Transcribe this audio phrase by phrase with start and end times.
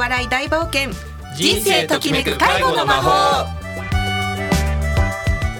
[0.00, 0.92] 笑い大冒険。
[1.36, 3.46] 人生ときめく介護の魔法。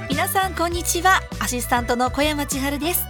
[0.09, 1.21] 皆さんこんにちは。
[1.41, 3.05] アシスタントの小山千春です。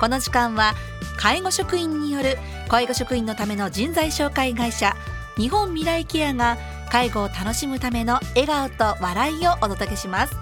[0.00, 0.74] この時間は
[1.16, 2.36] 介護職員による
[2.66, 4.96] 介護職員のための人材紹介会社
[5.36, 6.58] 日本未来ケアが
[6.90, 10.34] 介護を楽しむための笑顔と笑いをお届けします。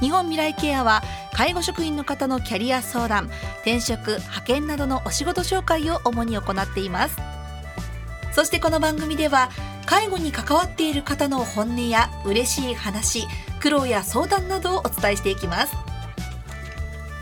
[0.00, 1.02] 日本未来ケアは
[1.32, 3.24] 介護職員の方のキャリア相談
[3.62, 7.35] 転職派遣などのお仕事紹介を主に行っています。
[8.36, 9.48] そしてこの番組では
[9.86, 13.26] 介護に関わっている方の本音や嬉しい話
[13.62, 15.74] 苦労や相談などをお伝えしていきます。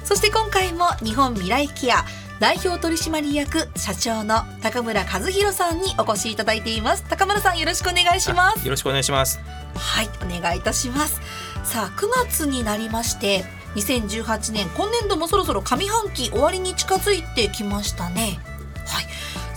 [0.02, 2.04] そして今回も日本未来ケア
[2.40, 7.04] 代表取締役社長の高村和弘さんにお越しいただいています。
[7.08, 8.64] 高村さんよろしくお願いします。
[8.64, 9.38] よろしくお願いします。
[9.76, 11.20] はいお願いいたします。
[11.62, 13.44] さあ9月になりまして
[13.76, 18.40] 2018年今年度もそろそろ上半期終わりに近づいてきましたね。
[18.44, 18.53] はい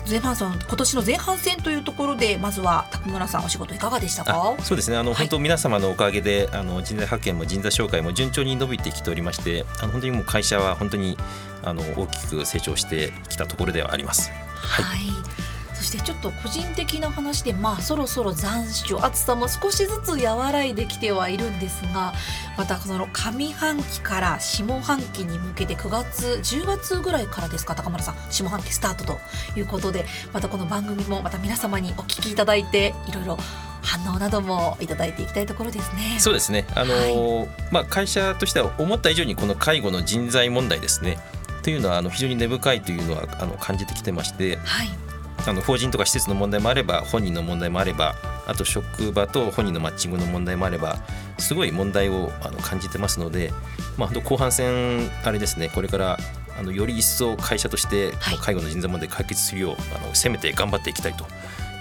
[0.09, 4.55] 前半さん今年の前半戦というところでまずは高村さんお仕事いかがでしたか？
[4.61, 4.97] そうですね。
[4.97, 11.17] あの、はい、本当皆様のおかげであの人材派遣も人材紹介も順調に伸びてきておりましてあの本当にもう会社は本当に
[11.63, 14.31] あの大きく成長してきたところではあります。
[14.55, 15.36] はい、はい
[15.77, 22.13] そしてちょっと個人的な話でまあそろそろ残暑暑さも少しずつ和らいできてはいるんですが
[22.57, 29.19] またその上半期から下半期に向けて9月10月ぐらいからですか高丸さん下半期スタートと
[29.55, 33.37] いうことでまたこの番組もまた皆様にお聞きいただいていろいろ
[33.83, 36.17] 反応などもいただいていきたいところですね。
[36.19, 36.65] そうですね。
[36.75, 41.17] あのーはい、まあ会社としては思った以上にこの介護の人材問題ですね。
[41.63, 44.89] というのはあの非常に根深いというのはあの感じてきてまして、はい、
[45.47, 50.97] あの法人とか施設の問題もあれば本人の問題もあればあと職場と本人のマッチングの問題もあれば
[51.37, 53.53] すごい問題をあの感じてますので、
[53.97, 56.17] まあ、後半戦あれですねこれから
[56.59, 61.25] あのより一層会社として介護の人材問題解決するよう、あの攻めて頑張っていきたいと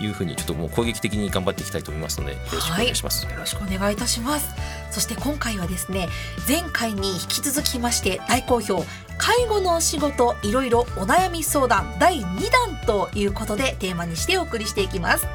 [0.01, 4.55] いうふうにちょっともう攻撃的に頑張っていきたいと思いますのでよろしくお願いします、はい、よろしくお願いいたします。
[4.91, 6.09] そして今回はですね
[6.49, 8.85] 前回に引き続きまして大好評
[9.19, 15.27] 介護のお仕事いろいろお悩み相談第2弾ということでテーマにしてお送りしていきます。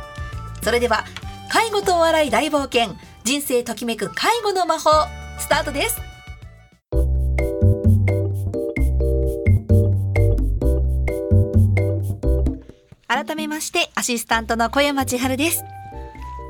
[0.62, 1.06] それでは
[1.52, 4.90] 介護とお笑い大冒険人生ときめく介護の魔法
[5.38, 6.01] スタートです
[13.32, 15.64] 改めましてアシスタントの小山千春です。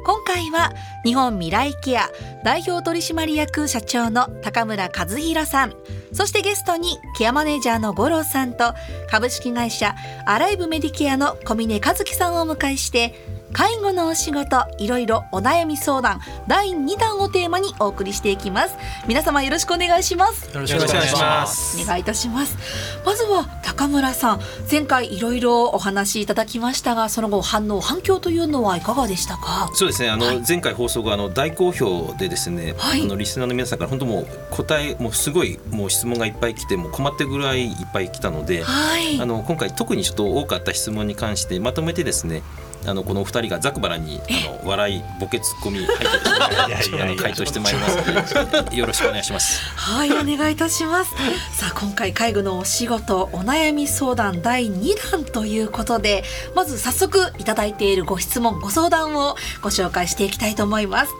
[0.03, 0.71] 今回は
[1.05, 2.09] 日本未来ケア
[2.43, 5.75] 代表取締役社長の高村和弘さん。
[6.11, 8.73] そしてゲストにケアマネージャーの五郎さんと
[9.11, 13.13] 株式会社アライブメディケアの小峰和樹さんをお迎えして
[13.53, 18.77] 介護のお仕事いろいろお悩み相談第2弾をテーマにお送りしていきます。
[19.07, 20.53] 皆様よろしくお願いします。
[20.53, 21.81] よろしくお願いします。
[21.81, 22.57] お願いいたします。
[23.05, 29.69] まずは高村さん前回いろいろお話しいただきましたがその後反応反響というのはいかがでしたか？
[29.73, 30.09] そうですね。
[30.09, 42.43] あの、はい、前回放送があの大好評でですね、はい、あのリスナーの皆さんから本当もう答えもうすごいもう質問がいっぱい来ても困ってぐらいいっぱい来たので、はい、あの今回特にちょっと多かった質問に関してまとめてですね
[42.85, 49.61] あのこのお二人がざくばらにあの笑いボケツッコミ 入ってですね回答してまいりますのでよろしくお願いします。
[49.75, 51.11] はいお願いいたします。
[51.53, 56.23] さあ今回介護のお仕事お悩み相談第2弾ということで
[56.55, 61.11] まず早速いただいているご質問ご相談をご紹介していきたいと思います。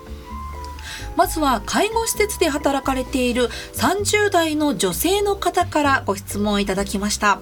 [1.16, 7.39] まずは介護施設で働かれている30代の女性の方からご質問いただきました。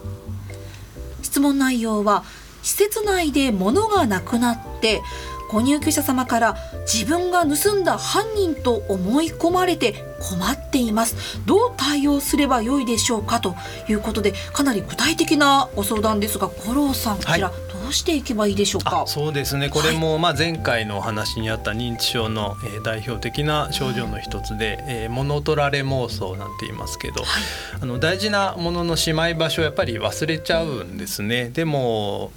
[1.21, 2.23] 質問内容は
[2.63, 5.01] 施設内で物がなくなって
[5.49, 11.39] ご入居者様から自分が盗んだ犯人と思い込まれて困っています。
[11.45, 13.55] どう対応すればよいでしょうかと
[13.87, 17.68] いうことでかなり具体的なご相談ですが五郎さんこちら、はい。
[17.89, 19.03] うしていけばいいでしょうか？
[19.05, 19.69] そうですね。
[19.69, 27.43] これもまあ前回のお話にあった認知症の、え代表的な症状の一つで、えー、物取られ妄想なんて言いますけど、はい、
[27.81, 31.49] あの大事なもののしまい場所をやっぱり忘れちゃうんですね。
[31.49, 32.31] でも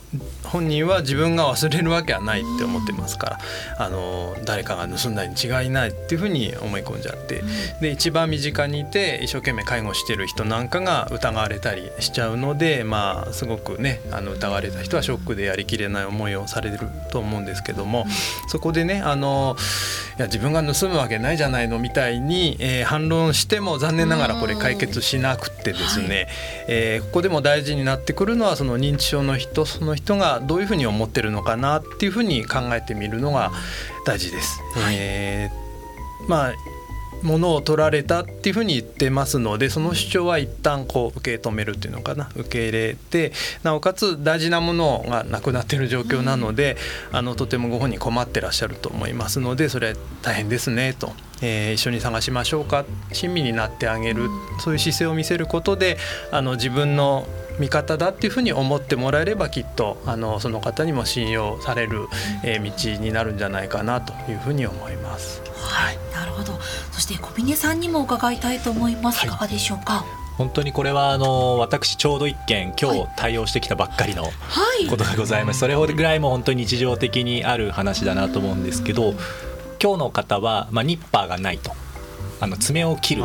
[0.44, 3.38] 本人は自分が忘れるわけはないって思ってますから
[3.78, 7.42] あの誰かが盗んだに違いないっていうふうに思い込んじゃって。
[7.80, 16.78] で一番身近にいて一生懸命介護してる人なんかが疑われたりしちゃうのでまあすごくねあの疑われた人はショックででやりきれない思いをされる
[17.10, 18.06] と思うんですけども、
[18.48, 19.56] そこでねあの
[20.18, 26.28] いや自分が盗むわけないじゃないのみたいに、えー、反論しても残念ながらこれ解決しなくてですね、はい、
[26.68, 33.50] えー、ここでも大事になってくるのはその認知症の人その人がどういうふうに思ってるのかなっていうふうに考えてみるのが
[34.06, 34.60] 大事です。
[34.74, 36.52] はい、えー、まあ
[37.22, 43.32] ものを取られたっていうふうに言ってますのでその主張は一旦こう受け止めるっていうのかな受け入れて
[43.62, 46.76] なおかつ大事なものがなくなっている状況なので、
[47.12, 51.12] あのとてもご本人困ってらっしゃると思いますのでそれ大変ですねと。
[51.44, 54.28] えー、一緒に探しましょうか親身になってあげる
[54.60, 55.98] そういう姿勢を見せることで
[56.30, 57.26] あの自分の
[57.58, 62.06] 味方だっていうふうに思ってもらえればきっとあのその方にも信用される、
[62.44, 65.41] えー、道になるんじゃないかなというふうに思います。
[65.62, 66.58] はい、なるほど。
[66.92, 69.26] そして小峰さんにも伺いたいと思います。
[69.26, 69.28] い。
[69.28, 70.04] かがでしょうか？
[70.38, 74.24] 本当にこれはあの私ちょうど一件今日対応してきたばっかりの
[74.88, 79.12] ことがございます、それぐらいも本当に日常的にある話だなと思うんですけど
[79.82, 81.72] 今日の方は、まあ、ニッパーがないと。
[82.40, 83.22] あの爪を切る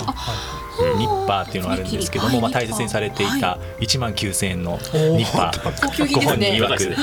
[0.98, 6.14] ニッパーっていうのがあるんですけども、まあ、大切にされていた1万9,000円のニッパー。
[6.14, 6.96] ご本人曰く、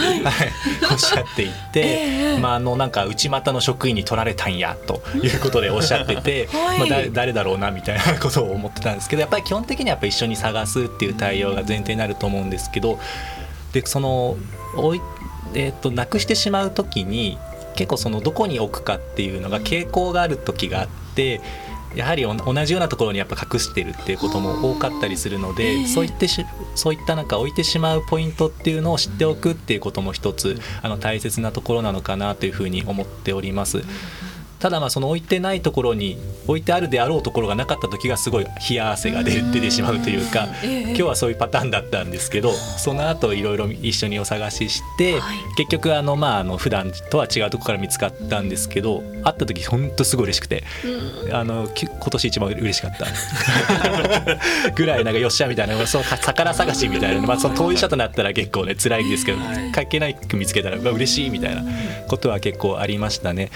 [0.91, 12.99] おっしゃっていて、まあ、あのなんか内股の職員に取られたんやということでおっしゃってて、まあ、誰だろうなみたいなことを思ってたんですけどやっぱり基本的にはやっぱ一緒に探すっていう対応が前提になると思うんですけど
[13.73, 14.37] でその
[14.77, 15.00] おい、
[15.55, 17.38] えー、となくしてしまう時に
[17.75, 21.41] 結構そのどこに置くかっていうのが傾向がある時があって。
[21.94, 26.44] やはり同じようなところにやっぱ隠してるっていうことも多かったりするので、そういってし
[26.75, 33.85] そういったなんか置いてしまうポイントっていうのを知っておくっていうことも一つあの大切なところなのかなというふうに思っております。
[34.64, 36.16] ただまあその置いてないところに
[36.46, 45.20] 置いてあるであろうところがなかった時がすごい冷や汗が出出てしまうというか、今日はそういうパターンだったんですけどその後いろいろ一緒にお探しして、
[45.58, 50.64] 結局あのまああの普段とは違うところから見つかったんですけど会った時本当すごい嬉しくて、
[51.31, 53.05] あの今年一番嬉しかった。
[54.75, 59.38] ぐらいなんかよっしゃみたいなその宝探しみたいな、まあ、その当事者となったら結構ね辛いんですけど、
[59.75, 61.62] 関係ないく見つけたら嬉しいみたいな
[62.08, 63.50] ことは結構ありましたね。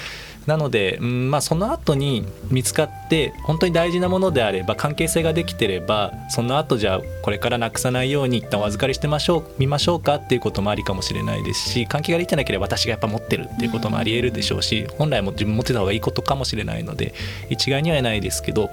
[0.49, 17.12] なので、うんまあ、その後に見つかって本当に大事なものであれば関係性ができてればその後じゃあこれからなくさないように一旦お預かりしてましょう見ましょうかっていうこともありかもしれないですし関係ができてなければ私がやっぱ持ってるっていうこともありえるでしょうし本来も自分持ってた方がいいことかもしれないので
[17.50, 18.71] 一概には言えないですけど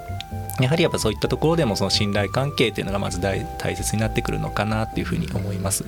[0.61, 5.83] やはりやっぱそういったところでもその信頼関係っていうのがまず大大切になってくるのかなっていうふうに思います。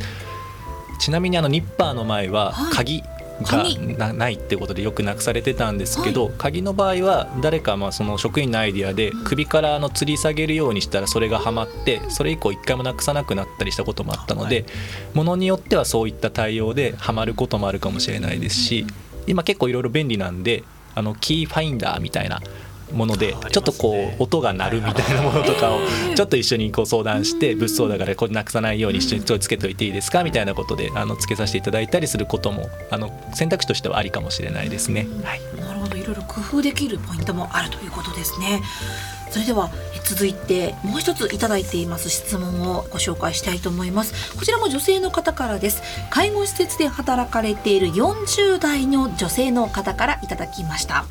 [0.99, 14.65] ちなみにあのニッパーの前は鍵、はいがないってことでよくなくされてたんですけど、はい、鍵の場合は誰かまあその職員のアイディアで首からあの吊り下げるようにしたらそれがはまってそれ以降一回もなくさなくなったりしたこともあったので、
[15.13, 18.85] ものによってはそういった対応ではまることもあるかもしれないですし
[19.27, 20.63] 今結構いろいろ便利なんで
[20.95, 22.41] あのキーファインダーみたいな
[22.91, 25.79] ものでちょっとこう音が鳴るみたいなものとかを
[26.15, 30.23] ちょっと一緒にこう相談して物騒だからこれなくさないように一緒につけといていいですか？
[30.23, 35.07] みたいなことであのつけさせていただいたりすることもあの選択肢としてはありかもしれないですね。
[35.23, 35.97] はい、なるほど。
[35.97, 38.61] いろいろ工夫できるポイントもあるということですね。
[39.29, 39.69] それでは
[40.05, 44.13] 続いてもう一ついただいています質問をご紹介したいと思います。
[44.37, 45.81] こちらも女性の方からです。
[46.09, 51.05] 介護施設で働かれている40代の女性の方からいただきました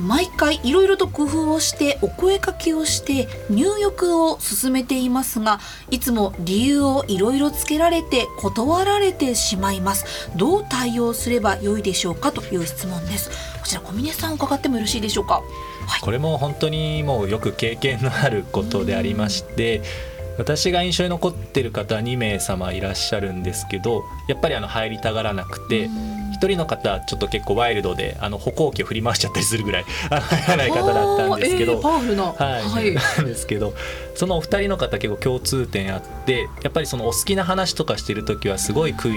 [0.00, 5.60] 毎回いろいろと工夫をしてお声かけをして入浴を進めていますが
[5.90, 10.30] いつも理由をいろいろつけられて断られてしまいます。
[10.36, 13.30] どう対応すればよいでしょうかという質問です。
[13.60, 19.82] こちら小峰さん伺ってもよろしいでしょうか、はい、これも本当にもうよく経験のあることでありまして、
[20.38, 25.88] 私が印象に残ってる方2名様いらっしゃるんですけどやっぱりあの入りたがらなくて
[26.36, 33.74] 1人の方ちょっと結構ワイルドであの歩行器を振り回しちゃったりするぐらい入らない方だったんですけど、えー、パワフルな、はい、はい、なんですけど
[34.14, 39.12] そのお二人の方結構共通点あってやっぱりそのお好きな話とかしてる時はすごい食い、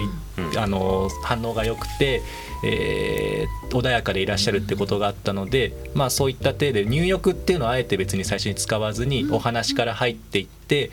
[0.57, 2.21] あの反応が良くて。
[2.61, 10.91] えー、穏やかでいらっしゃるってことがあったので、まあ、そういった体で入浴っていうのはあえて別に最初に使わずにお話から入っていって。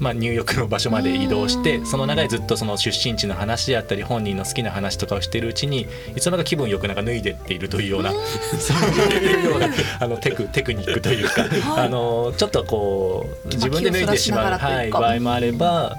[0.00, 9.68] まあ、入浴の場所まで移動してその中でずっとその出身地の話であったり本人の好きな話とかをしているうちにいつの間にか気分よくなんか脱いでっているというようなそういうような
[10.00, 15.96] あのテクテクニックというか、はい、あのちょっとこう自分で脱いでしまう、はい、場合もあれば。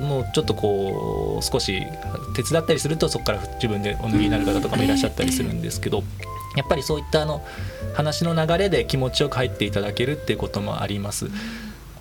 [0.00, 1.80] もうちょっとこう少し
[2.34, 6.02] 手伝ったりするとそこから自分でお脱ぎになる方とかもいらっしゃったりするんですけど
[6.56, 7.42] やっぱりそういったあの
[7.94, 11.30] 話の流れで気持ちよく入っていただけるっていうこともあります。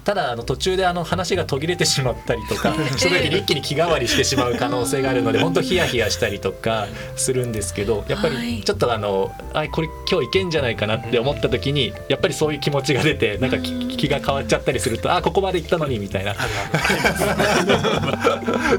[0.06, 6.86] ただあの途中であの話が途切れてしまったりとかその時に一気に気変わりしてしまう可能性があるので本当ヒヤヒヤしたりとか
[7.16, 16.36] するんですけどやっぱりちょっとあのあこれ今日いけんじゃないかなって思った時にやっぱりそういう気持ちが出てなんか気が変わっちゃったりするとあここまで行ったのにみたいな。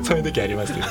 [0.05, 0.85] そういう時ありますよね。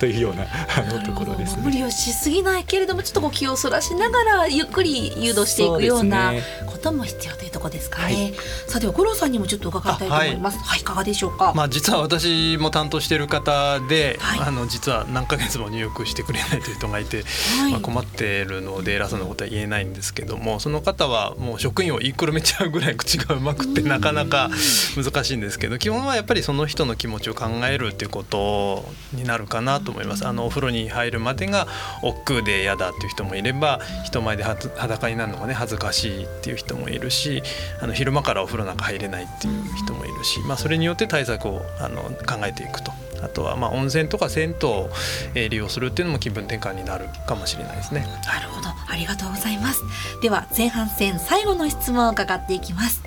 [0.00, 6.32] というようなあのところです、ね、無理をしすぎないけれどもちょっとこう気をそらしながらゆっくり誘導していくような
[6.66, 8.04] ことも必要というところですかね。
[8.04, 8.34] はい、
[8.66, 10.58] さあでは五郎さんにもちょっと伺いたいと思います。
[10.58, 11.52] はい、はい、いかがでしょうか？
[11.54, 17.24] まあ実は私も担当している方で、はい、あの実は何ヶ月も入浴してくれないという人がいて、
[17.70, 24.48] まあ困っているので偉そうなことは言えないんですけども、その方はもう職員を言いくるめちゃうぐらい口がうまくてなかなか
[24.96, 30.26] 難しいんですけど、基本はやっぱりその人の気持ちを考えるっていうことになるかなとと思います。
[30.26, 31.66] あのお風呂に入るまでが
[32.02, 37.42] 億劫で嫌だっていう人もいれば、人前で裸になるのがね恥ずかしいっていう人もいるし、
[37.80, 42.92] あの昼間からお風呂なんか入れないっていう人もいるし、まあそれによって対策をあの考えていくと。
[43.22, 44.88] あとはまあ温泉とか銭湯を
[45.34, 48.06] 利用するっていうのも気分転換になるかもしれないですね。
[48.24, 49.82] なるほど、ありがとうございます。
[50.22, 53.02] では前半戦最後の質問を伺っていきます。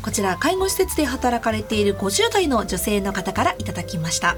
[0.00, 4.36] こちら介護施設で働かれている50代の女性の方からいただきました。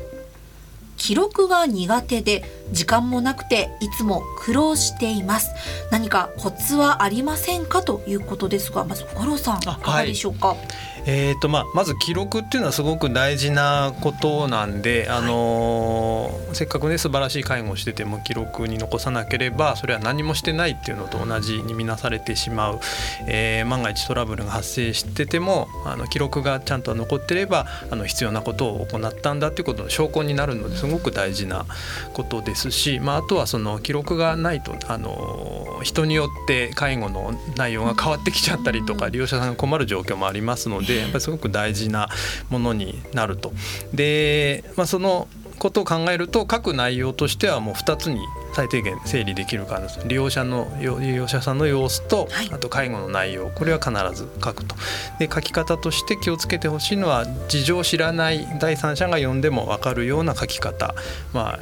[1.01, 5.51] 記録が苦手で時間もなくていつも苦労しています。
[5.91, 10.59] 何かコツはありませんかということですがまず五郎さんいかがでしょうか、はい。
[11.07, 22.81] えーとまあ、まず記録っていうのはすごく大事なことなんで、あのー、せっかくね素晴らしい介護をしてても記録に残さなければそれは何もしてないっていうのと同じに見なされてしまう、
[23.27, 31.65] えー、万が一トラブルが発生しててもあの記録がちゃんと残ってればあの必要なことを行ったんだっていうことの証拠になるのですごく大事な
[32.13, 40.91] ことですし、まあ、あとはその記録がないと、あのー、人によって介護の内容が変わってきちゃったりとか利用者さんが困る状況もありますので。
[40.91, 42.09] でやっぱりすごく大事な
[42.49, 43.53] ものになると。
[43.95, 48.21] で、まあ、そのことを考えると書く内容としてはもう2つに
[48.55, 54.75] 最低限整理できるから利用者の利用者さんの様子と、あと介護の内容これは必ず書くと
[55.19, 60.95] で書き方として気をつけてほしいのは事情を知らない第三者が読んでも分かるような書き方
[61.35, 61.59] まあ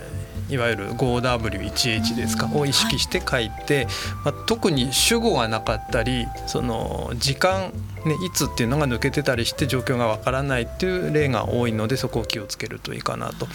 [0.48, 3.86] いわゆる 5W1H ですかを意識して書いて、
[4.24, 7.72] まあ、特に主語がなかったりその時間
[8.04, 13.48] ね、いつっていうのが抜けてたりして状況がわからないっていう例が多いのでそこを気をつけるといいかなと。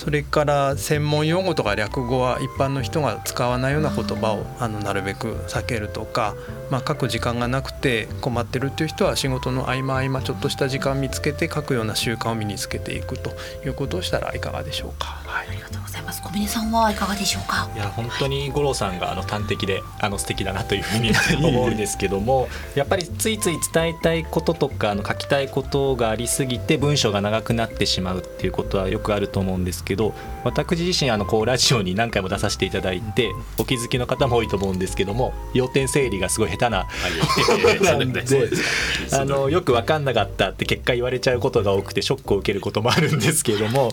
[0.00, 6.34] それから専門用語とか略語は一般の人が使わないような言葉をあのなるべく避けるとか、
[6.70, 13.30] まあ、書く時間がなくて困ってるっていう人は仕事の合間合間ちょっとした時間見つけて書くような習慣を身につけていくと
[13.62, 15.20] いうことをしたらいかがでしょうか。
[15.26, 16.22] はい、ありがとうございます。
[16.22, 17.68] 小峰さんはいかがでしょうか？
[17.74, 17.78] い。
[17.78, 21.12] や本当に五郎さんがあの端的であの素敵だなというふうに
[21.46, 29.89] 思うんですけども やっぱりついつい伝えたいこととかあの書きたいことがありすぎて文章が長くなってしまうっていうことはよくあると思うんですけど
[30.44, 36.86] 私自身あのこうラジオに何回も出させていただいてお気づきの方も多いと思うんですけども要点整理がすごい下手な
[37.82, 38.22] なんで
[39.12, 43.92] あのよく分かんなかったって結果言われちゃうことが多くてショックを受けることもあるんですけれども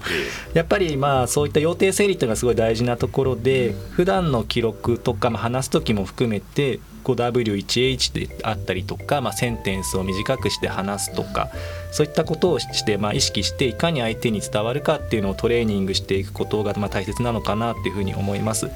[0.54, 11.50] やっぱりまあそういった要点整理っていうのがすごい大事なところで普段の記録とか、まあ、話す時も含めて 5W1H であったりとか、まあ、センテンスを短くして話すとか
[11.91, 18.70] そういったことをして、まあ、意識していかに相手に伝わるかっていうのをトレーニングしていくことがまあ大切なのかなっていうふうに思います。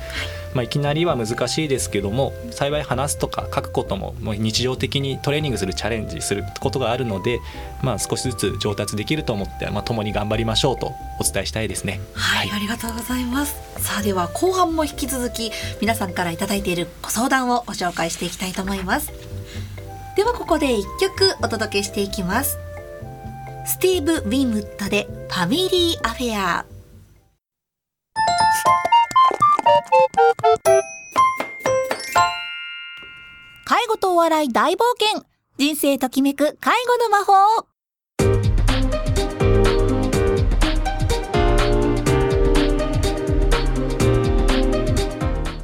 [0.53, 7.39] まあ、いきなりは難しいですけども幸い話すとか書くことももう日常的にトレーニングするチャレンジすることがあるので、
[7.81, 10.87] まあ、少しずつ上達できると思って、まあ、共に頑張りましょうと
[11.19, 12.01] お伝えしたいですね。
[12.13, 13.55] はい、はい、ありがとうございます。
[13.77, 19.31] さあでは後半も引き続き皆さんから頂いているご相談をご紹介していきたいと思います。
[20.15, 22.57] ではここで1曲お届けしていきます
[23.63, 26.65] スティーブ・ウィンウッドでファミリーアフェア。
[33.65, 35.23] 介護とお笑い大冒険。
[35.57, 37.67] 人生ときめく介護の魔法。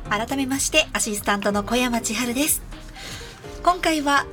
[0.10, 2.62] 改めましてアシスタントの小山千春です。
[3.64, 4.26] 今回は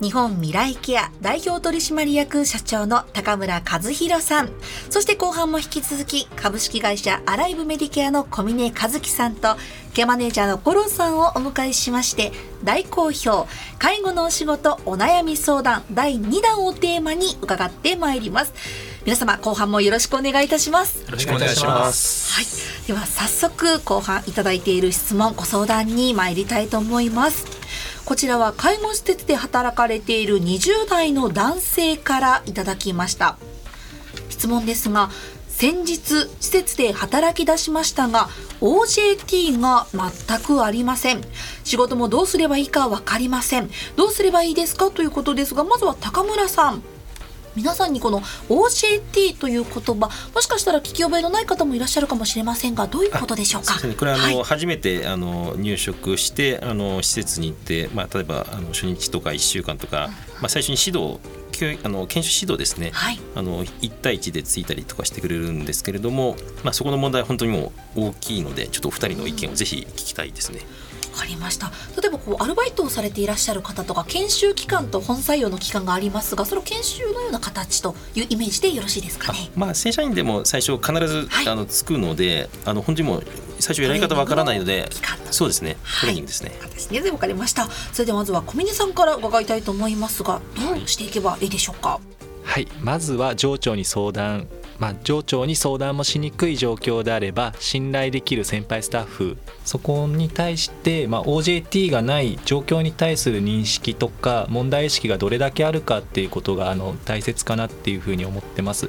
[0.00, 4.50] 日本未来ケア代表取締役社長の高村和弘さん、
[4.88, 9.56] そして後半も引き続き株式会社アライブメディケアの小峰和樹さんと
[9.92, 12.32] ケアマネージャーの五郎さんをお迎えしまして
[12.64, 13.46] 大好評。
[13.78, 18.54] 介護のお仕事お悩み相談第2弾をテーマに伺ってまいります。
[19.04, 21.02] 皆様後半もよろしくお願いいたします。
[21.02, 22.32] よろしくお願いします。
[22.32, 22.70] はい。
[22.86, 27.59] では早速後半いただいている質問ご相談に参りたいと思います
[28.10, 33.38] こちらは介護施設で働かれている20代の男性からいただきました。
[34.30, 35.10] 質問ですが
[35.46, 38.28] 先日施設で働き出しましたが
[38.60, 41.20] OJT が全くありません。
[41.62, 43.70] 仕事もどうすればいいか分かりません。
[43.94, 44.90] どうすればいいですか？
[44.90, 46.82] ということですがまずは高村さん。
[47.56, 53.78] 皆さんにこの OJT という言葉もしかしたら聞き覚えのない方もいらっしゃるかもしれませんがどういうことでしょうか？
[53.82, 61.20] うね、これはあの、はい、初めてあの入職してあの施設に行って、まあ、例えばあの初日とか1週間とか、まあ、最初に指導
[61.84, 70.60] あの研修指導ですね、はい、あの1対1でついたりとかしてくれるんですけれども、まあ、そこの問題は本当にもう大きいのでちょっとお二人の意見をぜひ聞きたいですね。
[71.10, 71.72] かりました。
[72.00, 79.50] 例えばこうアルバイトをされていらっしゃる方とか研修期間と本採用の期間がありますがその研修のような形というイメージでよろしいですかね？
[79.54, 83.24] まあ正社員でも最初必ず、はい、あのつくのであの本当にもう
[83.58, 84.88] 最初やり方わからないので
[85.30, 85.76] そうですね。
[86.00, 86.90] トレーニングですね、はい、です。
[86.90, 87.68] ねで分かりました。
[87.92, 92.00] それではまずは小峰さんから伺いたいと思いますがどうしていけばいいでしょうか？
[92.44, 92.66] はい。
[92.80, 94.48] まずは上長に相談
[94.80, 108.88] まあ、上長に相談もしにくい状況であれば信頼できる先輩スタッフそこに対して、まあ、OJT がない状況に対する認識とか問題意識がどれだけあるかっていうことがあの大切かなっていうふうに思ってます。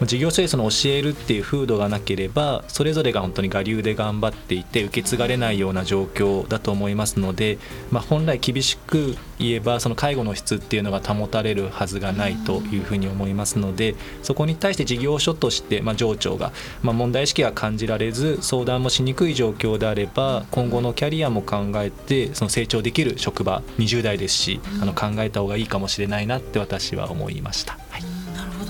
[0.00, 7.58] 事業所でその教えるっていう風土がなければそれぞれが本当に我流で頑張っていて受け継がれないような状況だと思いますので、
[7.90, 27.81] まあ、本来厳しく言えばその介護の質っていうのが保たれるはずがないというふうに思いますのでそこに対して事業所として、まあ、上長が、まあ、問題意識が感じられず相談もしにくい状況であれば今後のキャリアも考えてその成長できる職場20代ですしあの考えた方がいいかもしれないなって私は思いました。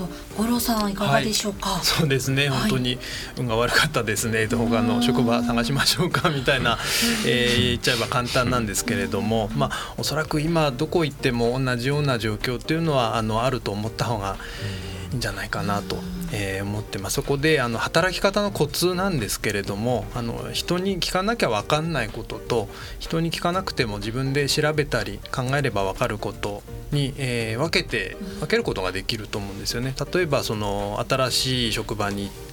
[0.01, 2.97] はい五郎さんいかがでしょうか、はい、そうですね、本当に
[3.37, 4.47] 運が悪かったですね。
[4.47, 6.79] 他の職場探しましょうかみたいな、
[7.25, 9.49] えー、言っちゃえば簡単なんですけれども。
[9.55, 14.37] まあおそらく今どこ行っても同じような状況っていうのはあのあると思った方が
[15.11, 15.97] いいんじゃないかなと。
[16.35, 22.67] えー、思ってますそこであの働き方のコツなんですけれどもあの人に聞かなきゃ分かんないことと
[22.99, 29.93] 人に聞かなくても自分で調べたり考えれば分かることに、えー、分けて分けることができると思うんですよね。
[30.13, 32.33] 例えばその新しい職場に行っ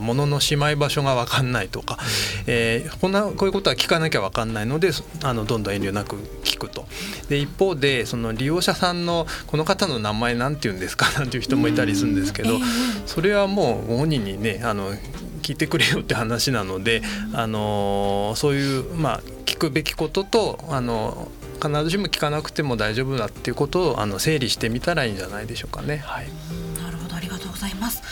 [0.00, 1.98] 物のしまい場所が分かんないとか、
[2.46, 4.90] えー、こんなこういうことは聞かなきゃ分かんないので
[5.22, 6.86] あのどんどん遠慮なく聞くと。
[7.28, 12.58] で一方でその利用者さんのこの方の名前なんて言うんですか なんていう人もいたりするんですけど、
[13.06, 14.94] それはもうご本人にねあの
[15.42, 21.30] 聞いてくれよって話なので、あのそういうまあ聞くべきこととあの
[21.62, 25.98] 必ずしも聞かなくても大丈夫だっていうことをあの整理してみたらいいんじゃないでしょうかね。
[25.98, 26.26] はい、
[26.82, 28.02] なるほどありがとうございます。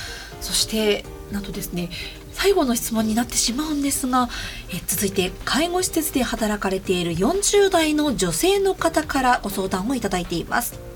[0.40, 1.90] そしてなどですね
[2.32, 4.28] 最後の質問になってしまうんですが
[4.72, 10.91] え続いて介護施設で働かれている40代の女性の方からご相談をいただいています。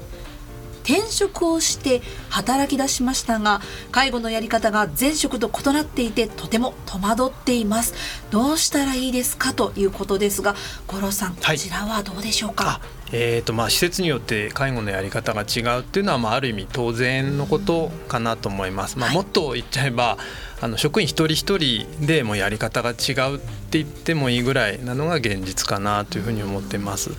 [0.87, 7.95] 転職をして働き出しましたが介護のやり方が前職と異なっていてとても戸惑っています。
[8.31, 10.55] どうしたらいいですかということですが
[10.87, 18.99] 五郎さんこちらはどうでしょうか、はいえーとまあ、施設によって介護のやり方が違うっていうのは、まあ、ある意味当然のことかなと思います。
[18.99, 20.19] まあ、もっと言っちゃえば
[20.61, 27.11] あの職員一人一人でもやり方が違うって言ってもいいぐらいなのが現実かなというふうに思ってます。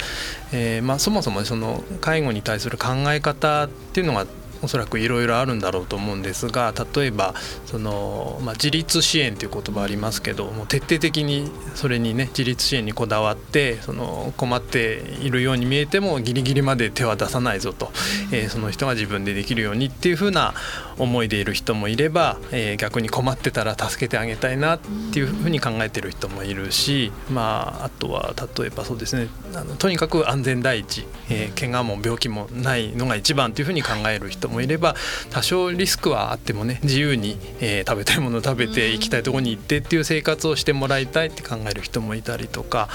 [0.54, 4.26] えーまあ、そもそもその介護に対する考え方っていうのが
[4.62, 17.92] おそらくいろいろあるんだろうと思うんですが例えばその、まあ、自立支援という言葉ありますけども徹底的にそれにね自立支援にこだわってその困っているように見えてもギリギリまで手は出さないぞと、
[18.32, 20.54] えー、その人が自分でできるようにっていうふうな
[20.98, 24.80] 思いでいる人もいれば、えー、逆に困ってたら助けてあげたいなっ
[25.14, 34.96] ていうふうに考えてる人もいるし、まあ、あとは例えばそうですねあのとにかく安全第一、えー、怪我も病気もないのが一番というふうに考える人もいれば
[35.30, 42.90] 多少リスクはあってもね自由に、えー、食べたいものを食べて行きたいとこに行ってっていう生活をしてもらいたいって考える人もいたりとか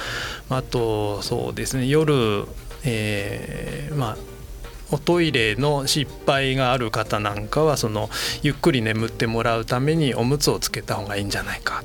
[0.51, 2.47] あとそうですね夜、
[2.85, 4.32] えー、まあ
[4.93, 8.11] おトイレの失敗がある方なんかはその
[8.43, 11.83] ゆっくり眠ってもらうためにおむつをつけた方がいいんじゃないか。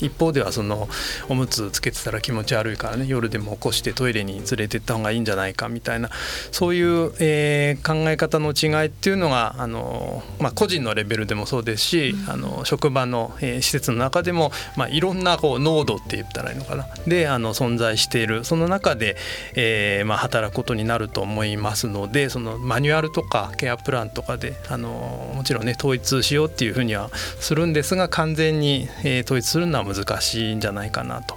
[0.00, 0.88] 一方ではその
[1.28, 3.06] おむつつけてたら気持ち悪いからね。
[3.06, 6.10] 夜でも起こしてトイレに連れてった方がいいんじゃないかみたいな
[6.52, 16.86] そういう、えー、考え方の違いっていうのがあの、まあ、個人のレベルでもそうですし、うん、あの職場の、えー、施設の中でも、まあ、いろんなこう濃度って言ったらいいのかな。
[17.06, 18.44] であの存在している。
[18.44, 19.16] その中で、
[19.54, 31.36] えーまあ、働くことになると思いますのでそのマニュアルとかケアプランとかであのもちろんね統一しようっていうふうにはするんですが完全に、えー、統一するのは難しいんじゃないかなと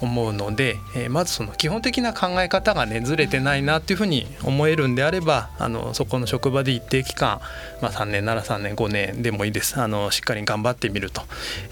[0.00, 7.40] 思うので、えー、まずその基本的な考え方がねずれてないなっていうふうに思えるんであればあのそこの職場で一定期間、
[7.82, 9.80] まあ、3年なら3年5年でもいいです。
[9.80, 11.22] あのしっかり頑張ってみると、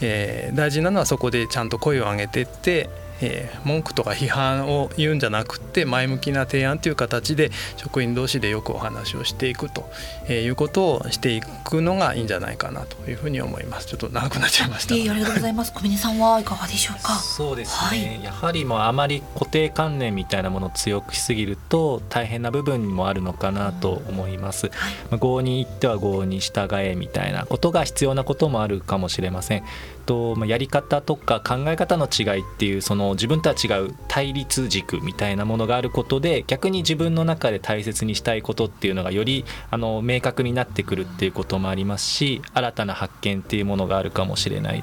[0.00, 9.88] えー、大事なのはそこでちゃんと声を上げてってえー、文句とか批判を言うんじゃなくて前向きな提案という形で職員同士でよくお話をしていくと
[10.33, 13.87] いうことをしていくのがいいんじゃないかなというふうに思います。
[13.87, 15.72] ちょっと長くなっちゃいました、えー、ありがとうございます。
[15.72, 17.14] 小峰さんはいかがでしょうか？
[17.14, 29.64] そうですね、はい、やはりもうあまり固定観念みたいなものを強くしすぎると大変な部分もあるのかなと思います、はい、まあ、合に行っては合に従えみたいなことが必要なこともあるかもしれません
[30.09, 44.83] と、まあ、やり方とか考え方の違いっていうその自分とは違う対立軸みたいなものがあることで逆に自分の中で大切にしたいことっていうのがよりあの明確になってくるっていうこともありますし新たな発見っていうものがあるかもしれない。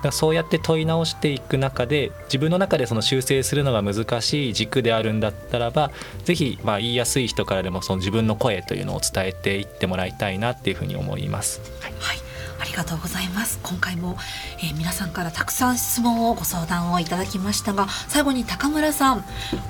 [0.00, 5.90] だそうやって問い直していく中で自分の中でその修正するのが難しい軸であるんだったらば
[6.24, 11.60] 是非ま言いやすい人からでもその自分の声というのを伝えていってもらいたいなっていうふうに思います。
[11.80, 12.27] はい、はい
[12.60, 13.58] ありがとうございます。
[13.62, 14.16] 今回も、
[14.58, 19.20] えー、皆さんからたくさん質問をご相談をいただきましたが最後に高村さん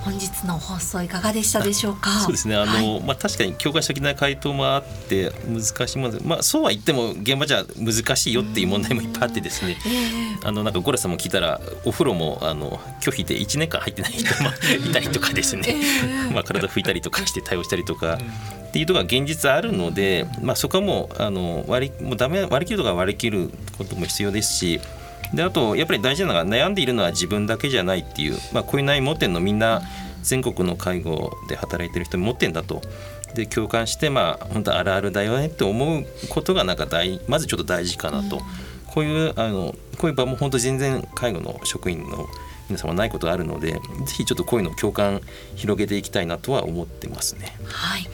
[0.03, 2.09] 本日の放送いかがでしたでしょうか？
[2.21, 2.55] そうですね。
[2.55, 14.49] あの、はい、まあ確かに教科書的な回答もあって難しいものでまあそうは言っても現場じゃ難しいよっていう問題もいっぱいあってですね、えー、あのなんかゴラさんも聞いたらお風呂もあの拒否で1年間入ってない人も
[14.89, 18.17] いたりとかですね、えー、まあ体拭いたりとかして対応したりとか。
[18.69, 24.79] っていうのが現実あるので、まあ、そこはもうあの割りもうダメ割り切るとか割り切ることも必要ですし
[25.33, 29.81] であとやっぱり大事なのが悩んでいるのは自分だけじゃないっていう、まあ、こういう悩み持ってるのみんな
[30.21, 32.81] 全国の介護で働いてる人持ってんだと。
[33.35, 38.41] で共感してまあ本当あるあるだよねって思うことがなんか大まずちょっと大事かなと、
[38.87, 42.27] こういうあのこういう場も本当全然介護の職員の
[42.69, 43.79] 皆様ないことがあるのでぜ
[44.17, 45.21] ひちょっとこういうのを共感
[45.55, 47.55] 広げていきたいなとは思ってますね。
[47.65, 48.07] はい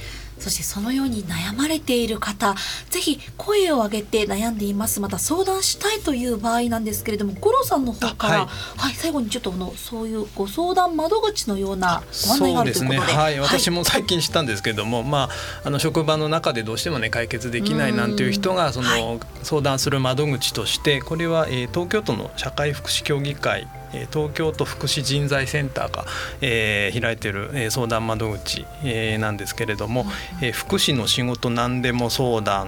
[0.45, 2.53] そしてそのように悩まれている方
[2.91, 4.99] ぜひ声を上げて悩んでいます。
[4.99, 15.29] また相談したいという場合なんですけれども五郎さんの方から、はい、はい、最後にちょっとのそういうご相談窓口のようなご案内があるということで、ね、はい、私も最近知ったんですけれども、まあ
[15.63, 23.67] あの職場の中でどうしてもね解決できないなんていう人がその、相談する窓口としてこれは、えー、東京都の社会福祉協議会
[24.11, 26.05] 東京都福祉人材センターが、
[26.41, 30.05] えー、開いている、えー、相談窓口、えー、なんですけれども、
[30.41, 32.67] えー、福祉の仕事何でも相談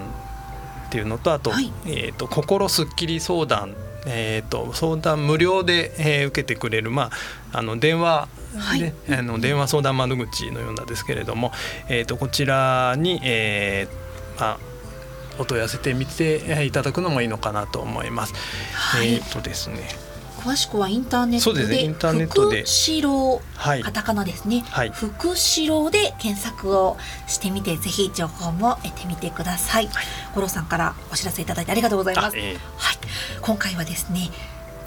[0.87, 1.51] っていうのとあと,、
[1.85, 3.75] えーと、心すっきり相談
[4.09, 7.11] えーと、相談無料で、えー、受けてくれる、ま
[7.51, 11.51] あ、あの電話ね、はい、あの電話相談窓口のようなんですけれども、
[11.89, 14.57] えーと、こちらに、えーまあ、
[15.39, 18.33] お問い合わせてみていただくのもいいのかなと思います。
[18.73, 20.06] はい、えっ、ー、とですね
[20.37, 22.61] 詳しくはインターネットで、ね、インターネットで。
[22.61, 26.97] 福祉郎、はい、カタカナですね、はい、福祉郎で検索を
[27.27, 32.97] してみてぜひ情報も得てみてください、はい、五郎さんからお知らせいただいてありがとうございます、えー、はい、
[33.41, 34.29] 今回はですね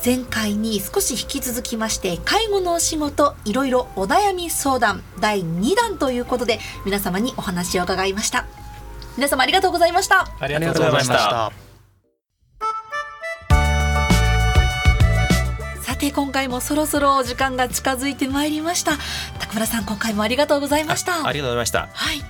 [0.04, 8.46] 前回に少し引き続きまして介護のお仕事いろいろお悩み相談第2弾ということで皆様にお話を伺いました。
[9.16, 10.26] 皆様ありがとうございました。
[10.38, 11.69] ありがとうございました
[16.00, 18.92] て今回もそろそろ時間が近づいてまいりました。
[19.38, 21.26] 高村さん今回もありがとうございました。
[21.26, 21.88] ありがとうございました。
[21.92, 22.20] はい。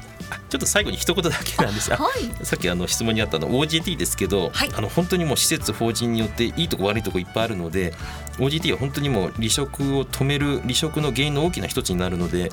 [0.49, 7.95] ちょっと最後に一言だけなんですが、はい、さっきあの質問にあったの OGT ですけど、はい、あの本当にもう施設法人によっていいとこ悪いとこいっぱいあるので
[8.39, 12.51] OGT は本当にもう離職を止める離職の原因の大きな一つになるので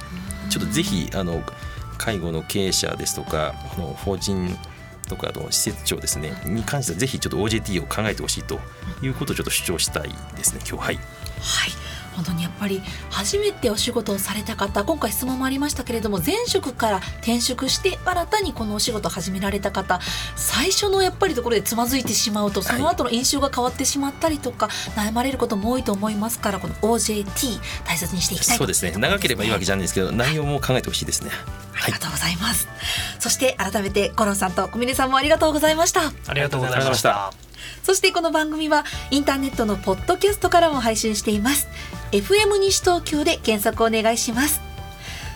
[0.49, 1.41] ちょっとぜひあの
[1.97, 4.57] 介護の経営者ですとかあの法人
[5.07, 8.59] とかの施設長ですねに関してはぜひちょっと OJT を考えてほしいと
[9.01, 10.95] いうことをちょっと主張したいですね今日はい。
[10.95, 11.86] はい
[12.17, 19.99] 本当にやっぱり初めてお仕事をされた方今回質問もありましたけれども前職から転職して新たにこのお仕事を始められた方
[20.35, 28.91] 最初のやっぱりところでつまずいてしまうとその後の印象が変わってしまったりとか、悩まれることも多いと思いますからこの OJT 大切にしていきたいそうですね。
[28.97, 29.47] 長ければい。
[29.47, 31.31] いわけじゃないんですけど内容も考えてほしいですね、
[31.81, 32.67] ありがとうございます、
[33.19, 36.11] そして改めて五郎さんと小峰さんもありがとうございました。
[36.27, 37.33] ありがとうございました。
[37.83, 41.67] そしてこの番組はインターネットのポッドキャストからも配信しています
[42.11, 44.61] FM 西東京で検索お願いします。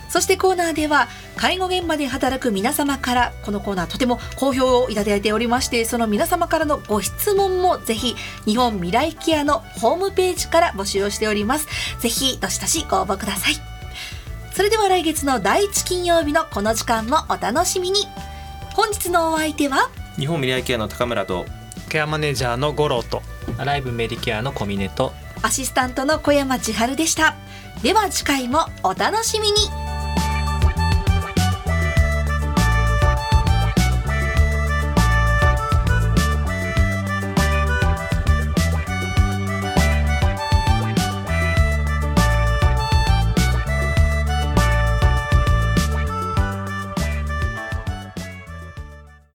[0.10, 1.08] そしてコーナーでは
[1.38, 11.68] 介護現場で働く皆様からこのコーナーとても好評をいただいておりましてその皆様からのご質問もぜひ日本未来ケアのホームページから募集をしております。
[12.00, 13.54] ぜひどしどしご応募ください。
[14.54, 18.02] それでは来月の第1金曜日のこの時間もお楽しみに。
[18.74, 21.46] 本日のお相手は日本未来ケアの高村と
[21.90, 23.22] ケアマネージャーの五郎と
[23.58, 27.36] アライブメディケアの小峰とアシスタントの小山千春でした。
[27.84, 29.91] では次回もお楽しみに。